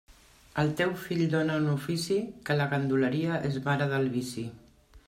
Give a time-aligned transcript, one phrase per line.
[0.61, 2.17] Al teu fill dóna un ofici,
[2.49, 4.51] que la ganduleria és mare del vici.